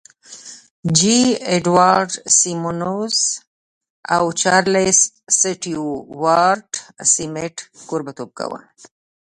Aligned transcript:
جې 0.97 1.19
اډوارډ 1.53 2.11
سیمونز 2.39 3.15
او 4.15 4.23
چارلیس 4.41 4.99
سټیوارټ 5.39 6.69
سمیت 7.13 7.57
کوربهتوب 7.89 8.29
کاوه 8.39 8.59